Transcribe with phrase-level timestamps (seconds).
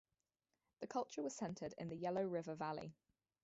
[0.79, 2.95] The culture was centered in the Yellow River valley.